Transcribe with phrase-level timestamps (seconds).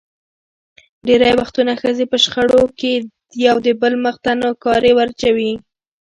[1.07, 2.91] ډېری وختونه ښځې په شخړو کې
[3.47, 5.51] یو دبل مخ ته نوکارې ور اچوي.